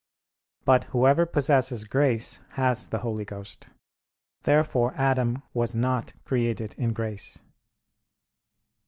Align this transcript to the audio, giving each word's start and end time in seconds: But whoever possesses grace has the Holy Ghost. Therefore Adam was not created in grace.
But 0.65 0.85
whoever 0.85 1.27
possesses 1.27 1.83
grace 1.83 2.39
has 2.53 2.87
the 2.87 2.97
Holy 3.05 3.23
Ghost. 3.23 3.67
Therefore 4.41 4.95
Adam 4.97 5.43
was 5.53 5.75
not 5.75 6.13
created 6.25 6.73
in 6.79 6.91
grace. 6.91 7.43